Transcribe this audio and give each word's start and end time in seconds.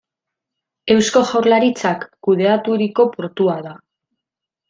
Eusko 0.93 1.21
Jaurlaritzak 1.31 2.07
kudeaturiko 2.27 3.07
portua 3.17 3.59
da. 3.69 3.75